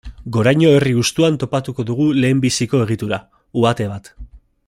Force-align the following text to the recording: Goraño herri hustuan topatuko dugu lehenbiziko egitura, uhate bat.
Goraño 0.35 0.69
herri 0.77 0.93
hustuan 1.01 1.37
topatuko 1.43 1.85
dugu 1.91 2.09
lehenbiziko 2.23 2.81
egitura, 2.87 3.21
uhate 3.63 3.91
bat. 3.93 4.11